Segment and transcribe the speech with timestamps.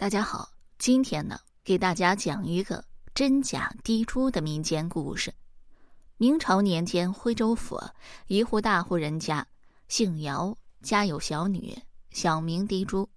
[0.00, 2.82] 大家好，今天呢，给大家讲一个
[3.14, 5.34] 真假滴珠的民间故事。
[6.16, 7.78] 明朝年间，徽州府
[8.26, 9.46] 一户大户人家，
[9.88, 11.78] 姓姚，家有小女，
[12.12, 13.10] 小名滴珠，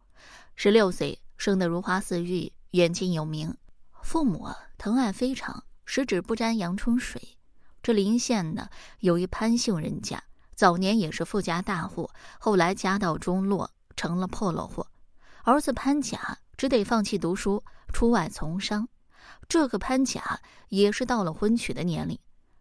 [0.57, 3.55] 十六岁生得如花似玉，远近有名，
[4.01, 7.37] 父母疼爱非常，十指不沾阳春水。
[7.81, 8.67] 这临县呢，
[8.99, 10.21] 有一潘姓人家，
[10.53, 12.09] 早年也是富家大户，
[12.39, 14.85] 后来家道中落，成了破落户。
[15.43, 16.39] 儿子潘甲。
[16.55, 18.87] 只得放弃读书，出外从商。
[19.49, 22.17] 这个潘甲也是到了婚娶的年龄。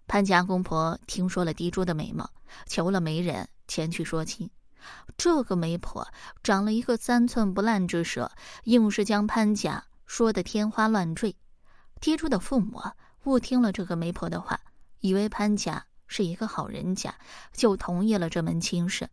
[0.09, 2.31] 潘家公婆听说了滴珠的美貌，
[2.67, 4.51] 求了媒人前去说亲。
[5.17, 6.09] 这个媒婆
[6.43, 8.33] 长了一个三寸不烂之舌，
[8.65, 11.37] 硬是将潘家说得天花乱坠。
[12.01, 12.83] 滴珠的父母
[13.25, 14.59] 误听了这个媒婆的话，
[15.01, 17.15] 以为潘家是一个好人家，
[17.53, 19.09] 就同意了这门亲事。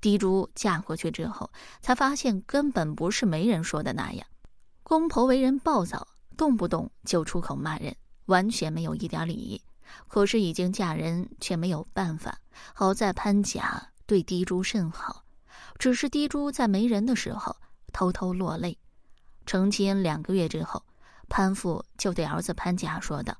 [0.00, 1.50] 滴珠嫁过去之后，
[1.80, 4.26] 才发现根本不是媒人说的那样。
[4.82, 9.60] 公婆为人暴躁，动不动就出口骂人，完全没有一点礼仪。
[10.08, 12.38] 可是已经嫁人，却没有办法。
[12.74, 15.24] 好在潘甲对滴珠甚好，
[15.78, 17.56] 只是滴珠在没人的时候
[17.92, 18.76] 偷偷落泪。
[19.46, 20.82] 成亲两个月之后，
[21.28, 23.36] 潘父就对儿子潘甲说道：“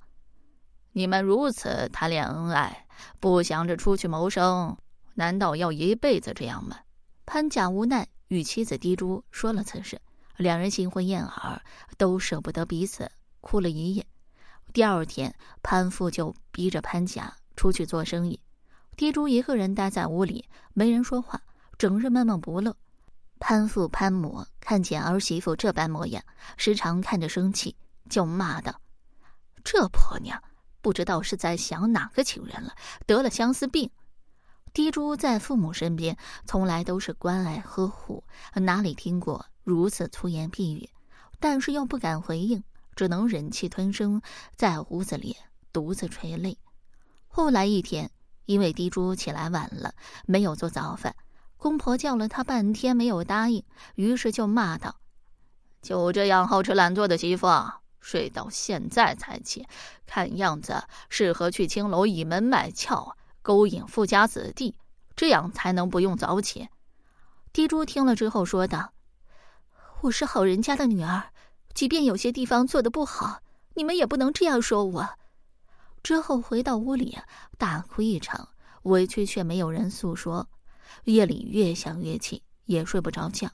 [0.92, 2.86] 你们如此谈恋恩爱，
[3.20, 4.76] 不想着出去谋生。”
[5.16, 6.78] 难道要一辈子这样吗？
[7.24, 10.00] 潘甲无奈与妻子滴珠说了此事，
[10.36, 11.62] 两人新婚燕尔，
[11.96, 14.06] 都舍不得彼此，哭了一夜。
[14.74, 18.38] 第二天，潘父就逼着潘甲出去做生意，
[18.94, 20.44] 滴珠一个人待在屋里，
[20.74, 21.40] 没人说话，
[21.78, 22.76] 整日闷闷不乐。
[23.40, 26.22] 潘父潘母看见儿媳妇这般模样，
[26.58, 27.74] 时常看着生气，
[28.10, 28.78] 就骂道
[29.64, 30.42] ：“这婆娘
[30.82, 32.74] 不知道是在想哪个情人了，
[33.06, 33.90] 得了相思病。”
[34.76, 40.90] 滴珠在父母身边，从来都是关爱呵护，哪里听过如此粗言僻语？
[41.40, 42.62] 但是又不敢回应，
[42.94, 44.20] 只能忍气吞声，
[44.54, 45.34] 在屋子里
[45.72, 46.58] 独自垂泪。
[47.26, 48.10] 后来一天，
[48.44, 49.94] 因为滴珠起来晚了，
[50.26, 51.16] 没有做早饭，
[51.56, 53.64] 公婆叫了他半天没有答应，
[53.94, 54.96] 于是就骂道
[55.80, 57.46] ：“就这样好吃懒做的媳妇，
[57.98, 59.66] 睡到现在才起，
[60.04, 64.74] 看样子适合去青楼倚门卖俏。”勾引富家子弟，
[65.14, 66.68] 这样才能不用早起。
[67.52, 68.92] 滴珠听了之后说道
[70.02, 71.30] ：“我是好人家的女儿，
[71.72, 73.40] 即便有些地方做的不好，
[73.74, 75.08] 你们也不能这样说我。”
[76.02, 77.16] 之后回到屋里
[77.56, 78.48] 大哭一场，
[78.82, 80.48] 委屈却没有人诉说。
[81.04, 83.48] 夜里越想越气，也睡不着觉，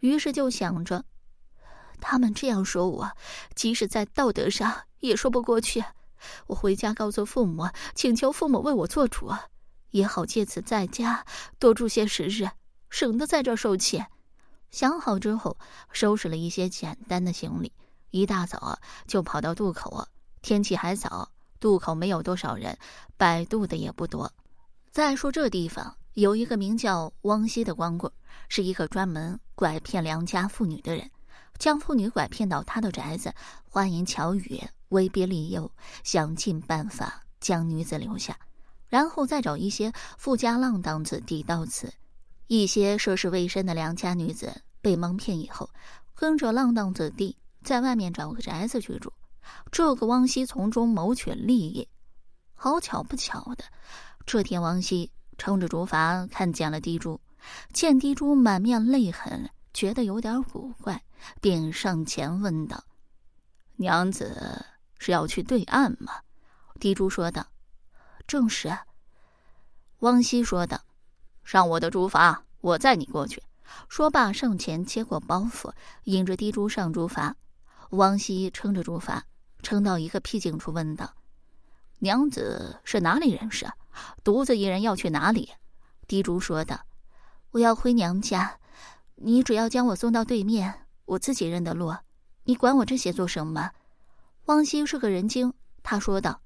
[0.00, 1.04] 于是就想着，
[2.00, 3.10] 他们这样说我，
[3.54, 5.84] 即使在道德上也说不过去。
[6.46, 9.32] 我回家告诉父母，请求父母为我做主，
[9.90, 11.24] 也好借此在家
[11.58, 12.50] 多住些时日，
[12.90, 14.04] 省得在这受气。
[14.70, 15.56] 想好之后，
[15.92, 17.72] 收拾了一些简单的行李，
[18.10, 20.06] 一大早就跑到渡口。
[20.42, 22.76] 天气还早，渡口没有多少人，
[23.16, 24.30] 摆渡的也不多。
[24.90, 28.12] 再说这地方有一个名叫汪西的光棍，
[28.48, 31.10] 是一个专门拐骗良家妇女的人，
[31.58, 33.34] 将妇女拐骗到他的宅子，
[33.64, 34.62] 花言巧语。
[34.88, 35.70] 威逼利诱，
[36.04, 38.38] 想尽办法将女子留下，
[38.88, 41.92] 然后再找一些富家浪荡子弟到此。
[42.46, 45.68] 一些涉世未深的良家女子被蒙骗以后，
[46.14, 49.12] 跟着浪荡子弟在外面找个宅子居住。
[49.72, 51.88] 这个汪西从中谋取利益。
[52.54, 53.64] 好巧不巧的，
[54.24, 57.20] 这天汪西撑着竹筏看见了滴珠，
[57.72, 61.02] 见滴珠满面泪痕，觉得有点古怪，
[61.40, 62.84] 便上前问道
[63.76, 64.64] ：“娘子。”
[64.98, 66.12] 是要去对岸吗？
[66.78, 67.46] 滴珠说道
[68.26, 68.76] ：“正是。”
[70.00, 70.80] 汪西说道
[71.42, 73.42] ：“上我的竹筏，我载你过去。”
[73.88, 75.72] 说罢，上前接过包袱，
[76.04, 77.34] 引着滴珠上竹筏。
[77.90, 79.22] 汪西撑着竹筏，
[79.62, 81.14] 撑到一个僻静处，问道
[82.00, 83.66] ：“娘子是哪里人士？
[84.22, 85.50] 独自一人要去哪里？”
[86.06, 86.80] 滴珠说道
[87.52, 88.58] ：“我要回娘家，
[89.16, 91.94] 你只要将我送到对面，我自己认得路。
[92.44, 93.70] 你管我这些做什么？”
[94.46, 95.52] 汪西是个人精，
[95.82, 96.40] 他说道：“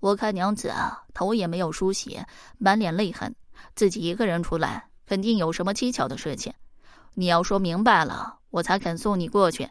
[0.00, 2.18] 我看娘子啊，头也没有梳洗，
[2.56, 3.34] 满脸泪痕，
[3.74, 6.54] 自己一个人出来，肯定有什么蹊跷的事情。
[7.12, 9.68] 你要说明白了，我才肯送你过去。”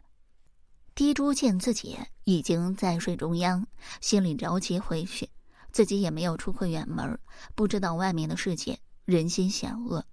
[0.94, 3.66] 滴珠见自己已经在水中央，
[4.00, 5.28] 心里着急回去，
[5.72, 7.18] 自己也没有出过远门，
[7.56, 10.06] 不知道外面的世界人心险恶，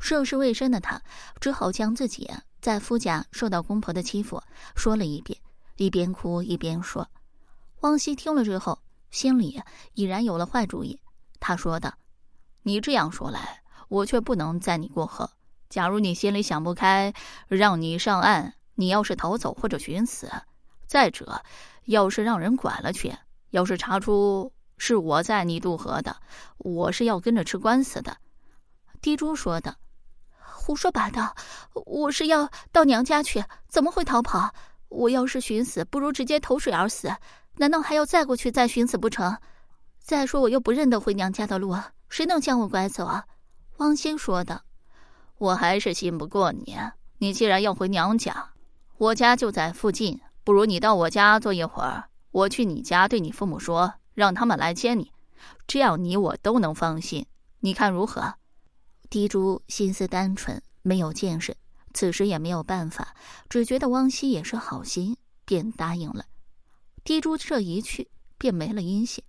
[0.00, 1.00] 涉世未深的他
[1.40, 2.28] 只好将自己
[2.60, 4.42] 在夫家受到公婆的欺负
[4.74, 5.38] 说了一遍。
[5.78, 7.08] 一边哭一边说，
[7.82, 8.80] 汪西听了之后，
[9.12, 9.62] 心里
[9.94, 11.00] 已然有了坏主意。
[11.38, 11.94] 他说道
[12.64, 15.30] ：“你这样说来，我却不能载你过河。
[15.68, 17.14] 假如你心里想不开，
[17.46, 20.28] 让你上岸，你要是逃走或者寻死，
[20.88, 21.42] 再者，
[21.84, 23.14] 要是让人管了去，
[23.50, 26.16] 要是查出是我在你渡河的，
[26.56, 28.16] 我是要跟着吃官司的。”
[29.00, 29.76] 滴珠说的。
[30.40, 31.36] 胡说八道！
[31.86, 34.52] 我是要到娘家去，怎么会逃跑？
[34.88, 37.10] 我要是寻死，不如直接投水而死。
[37.56, 39.36] 难道还要再过去再寻死不成？
[39.98, 41.76] 再说我又不认得回娘家的路，
[42.08, 43.24] 谁能将我拐走啊？
[43.78, 44.62] 汪星说的。
[45.38, 46.76] 我还是信不过你。
[47.18, 48.50] 你既然要回娘家，
[48.96, 55.12] 我家就在附近，不如你到我家坐一会儿，我去你家对你父母说，让他们来接你，
[55.66, 57.26] 这样你我都能放心。
[57.60, 58.34] 你看如何？
[59.10, 61.56] 滴珠心思单纯，没有见识，
[61.98, 63.16] 此时也没有办法，
[63.48, 66.26] 只觉得汪西也是好心，便答应了。
[67.02, 68.08] 滴珠这一去，
[68.38, 69.24] 便没了音信。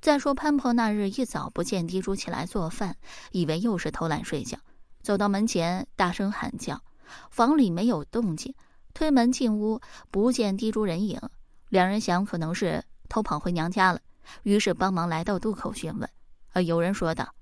[0.00, 2.96] 再说潘婆那日一早不见滴珠起来做饭，
[3.30, 4.58] 以为又是偷懒睡觉，
[5.00, 6.82] 走到门前大声喊叫，
[7.30, 8.52] 房里没有动静，
[8.94, 9.80] 推门进屋
[10.10, 11.20] 不见滴珠人影，
[11.68, 14.00] 两人想可能是偷跑回娘家了，
[14.42, 16.10] 于是帮忙来到渡口询问。
[16.54, 17.32] 呃，有人说道。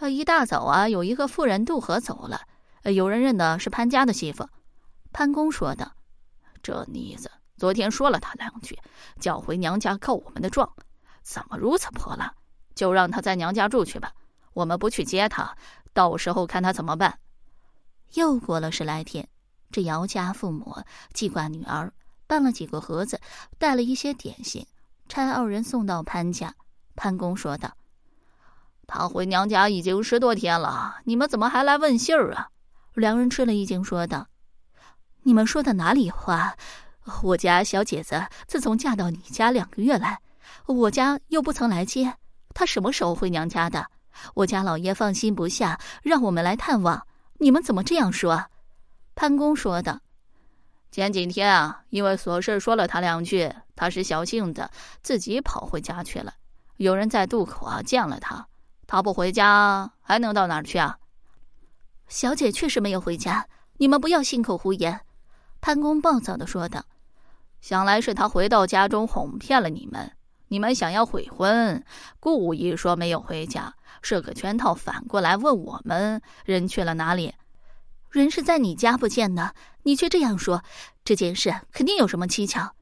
[0.00, 2.40] 呃，一大早啊，有一个妇人渡河走了，
[2.92, 4.48] 有人认的是潘家的媳妇。
[5.12, 5.92] 潘公说道，
[6.62, 8.78] 这妮子昨天说了他两句，
[9.20, 10.74] 叫回娘家告我们的状，
[11.22, 12.34] 怎么如此泼辣？
[12.74, 14.12] 就让他在娘家住去吧，
[14.52, 15.56] 我们不去接他，
[15.92, 17.18] 到时候看他怎么办。
[18.14, 19.28] 又过了十来天，
[19.70, 20.82] 这姚家父母
[21.12, 21.92] 记挂女儿，
[22.26, 23.20] 办了几个盒子，
[23.58, 24.66] 带了一些点心，
[25.08, 26.54] 差二人送到潘家。
[26.96, 27.76] 潘公说道。
[28.86, 32.50] 他回娘家已经十多天了，你们怎么还来问信儿啊？
[32.94, 34.28] 两人吃了一惊，说道
[35.24, 36.56] ：“你们说的哪里话？
[37.22, 40.20] 我家小姐子自从嫁到你家两个月来，
[40.66, 42.14] 我家又不曾来接，
[42.54, 43.84] 她什么时候回娘家的？
[44.34, 47.04] 我家老爷放心不下，让我们来探望。
[47.38, 48.46] 你们怎么这样说？”
[49.16, 50.00] 潘公说的
[50.92, 54.70] ：“前几天啊，因为琐事说了他两句，他是小性子，
[55.02, 56.32] 自己跑回家去了。
[56.76, 58.46] 有人在渡口啊见了他。”
[58.86, 60.96] 他不回家，还能到哪儿去啊？
[62.08, 63.46] 小姐确实没有回家，
[63.78, 65.00] 你们不要信口胡言。”
[65.60, 66.84] 潘公暴躁的说道。
[67.60, 70.12] “想来是他回到家中哄骗了你们，
[70.48, 71.82] 你们想要悔婚，
[72.20, 77.34] 故意说没有回家，设个圈套，反过来问我们人去了哪里。
[78.10, 80.62] 人是在你家不见的，你却这样说，
[81.04, 82.74] 这件事肯定有什么蹊跷。”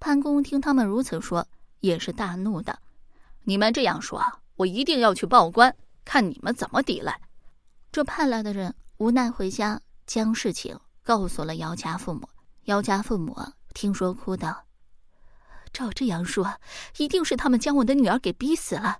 [0.00, 1.46] 潘公听他们如此说，
[1.80, 2.78] 也是大怒的。
[3.44, 4.22] 你们这样说。
[4.56, 5.74] 我一定要去报官，
[6.04, 7.20] 看你们怎么抵赖。
[7.94, 12.28] 这派来的人无奈回家，将事情告诉了姚家父母。
[12.64, 13.38] 姚家父母
[13.72, 14.64] 听说，哭道
[15.72, 16.58] ：“照这样说，
[16.96, 18.98] 一定是他们将我的女儿给逼死了。”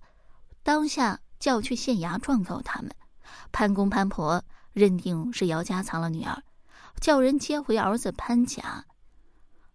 [0.62, 2.90] 当下叫去县衙状告他们。
[3.50, 4.40] 潘公潘婆
[4.72, 6.40] 认定是姚家藏了女儿，
[7.00, 8.84] 叫人接回儿子潘甲。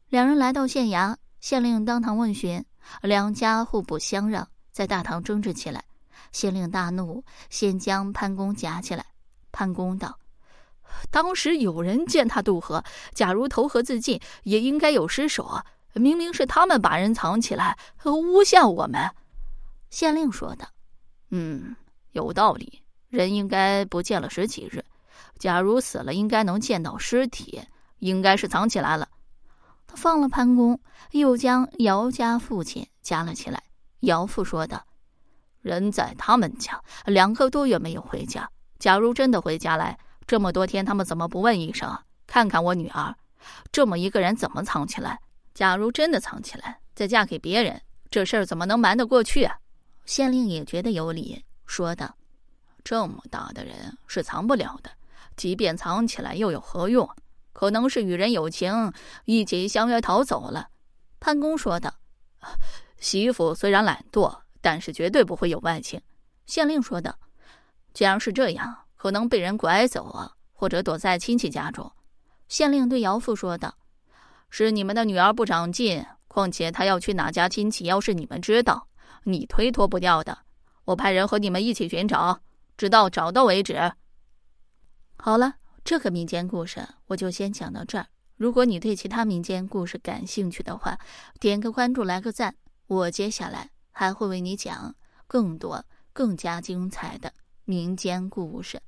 [0.08, 2.64] 两人来到县衙，县令当堂问询，
[3.02, 4.48] 两家互不相让。
[4.72, 5.84] 在大堂争执起来，
[6.32, 9.06] 县令大怒，先将潘公夹起来。
[9.52, 10.20] 潘公道
[11.10, 12.84] ：“当时有人见他渡河，
[13.14, 15.62] 假如投河自尽，也应该有尸首！
[15.94, 19.10] 明明是他们把人藏起来，诬陷我们。”
[19.90, 20.68] 县令说道
[21.32, 21.76] ：“嗯，
[22.12, 22.84] 有道理。
[23.10, 24.86] 人应该不见了十几日，
[25.40, 27.64] 假如死了，应该能见到尸体，
[27.98, 29.10] 应该是藏起来了。”
[29.88, 33.64] 他放了潘公，又将姚家父亲夹了起来。
[34.02, 34.86] 姚父说道
[35.62, 38.50] ：“人在他们家两个多月没有回家。
[38.78, 41.98] 假如真的回家来，这么多天他们怎么不问一声，
[42.28, 43.16] 看看我女儿？
[43.72, 45.20] 这么一个人怎么藏起来？
[45.54, 49.50] 假如真的藏起来，再嫁给别人，这事儿怎么能瞒得过去？”
[50.06, 52.16] 县令也觉得有理，说道
[52.84, 54.90] ：“这么大的人是藏不了的，
[55.36, 57.10] 即便藏起来又有何用？
[57.52, 58.94] 可能是与人有情，
[59.26, 60.70] 一起相约逃走了。”
[61.20, 61.94] 潘公说道。
[63.00, 66.02] 媳妇虽然懒惰，但是绝对不会有外情。
[66.46, 67.18] 县令说道
[67.94, 71.92] ：“既然是这样，可能被人拐走啊，或者躲在亲戚家中。”
[72.48, 73.78] 县令对姚父说道
[74.50, 78.88] ：“是你们的女儿不长进，况且她要去哪家亲戚，要是你们知道，
[79.24, 80.40] 你推脱不掉的。
[80.86, 82.42] 我派人和你们一起寻找，
[82.76, 83.92] 直到找到为止。”
[85.18, 88.08] 好了，这个民间故事我就先讲到这儿。
[88.36, 90.98] 如果你对其他民间故事感兴趣的话，
[91.40, 92.56] 点个关注，来个赞。
[92.88, 94.96] 我接下来还会为你讲
[95.28, 97.34] 更多、更加精彩的
[97.66, 98.82] 民间故事。